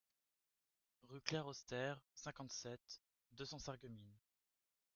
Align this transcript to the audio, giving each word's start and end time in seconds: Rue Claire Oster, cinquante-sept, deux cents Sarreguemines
Rue 1.09 1.21
Claire 1.21 1.45
Oster, 1.45 1.93
cinquante-sept, 2.15 3.03
deux 3.33 3.45
cents 3.45 3.59
Sarreguemines 3.59 4.17